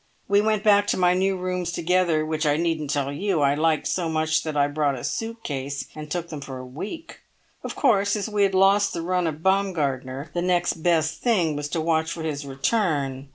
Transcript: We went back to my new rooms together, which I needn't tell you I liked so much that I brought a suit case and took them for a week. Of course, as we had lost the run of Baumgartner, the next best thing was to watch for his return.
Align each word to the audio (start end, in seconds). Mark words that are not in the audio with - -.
We 0.27 0.41
went 0.41 0.63
back 0.63 0.87
to 0.87 0.97
my 0.97 1.13
new 1.13 1.37
rooms 1.37 1.71
together, 1.71 2.25
which 2.25 2.43
I 2.43 2.57
needn't 2.57 2.89
tell 2.89 3.13
you 3.13 3.41
I 3.41 3.53
liked 3.53 3.85
so 3.85 4.09
much 4.09 4.41
that 4.41 4.57
I 4.57 4.65
brought 4.67 4.97
a 4.97 5.03
suit 5.03 5.43
case 5.43 5.85
and 5.95 6.09
took 6.09 6.29
them 6.29 6.41
for 6.41 6.57
a 6.57 6.65
week. 6.65 7.19
Of 7.63 7.75
course, 7.75 8.15
as 8.15 8.27
we 8.27 8.41
had 8.41 8.55
lost 8.55 8.93
the 8.93 9.03
run 9.03 9.27
of 9.27 9.43
Baumgartner, 9.43 10.31
the 10.33 10.41
next 10.41 10.81
best 10.81 11.21
thing 11.21 11.55
was 11.55 11.69
to 11.69 11.81
watch 11.81 12.11
for 12.13 12.23
his 12.23 12.47
return. 12.47 13.29